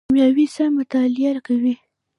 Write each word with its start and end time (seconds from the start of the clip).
کیمیا 0.07 0.27
څه 0.55 0.63
مطالعه 0.77 1.31
کوي؟ 1.47 1.73